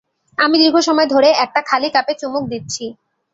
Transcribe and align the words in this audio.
আমি 0.37 0.55
দীর্ঘ 0.61 0.77
সময় 0.87 1.07
ধরে 1.13 1.29
একটা 1.43 1.59
খালি 1.69 1.89
কাপে 1.95 2.13
চুমুক 2.19 2.43
দিচ্ছি। 2.51 2.85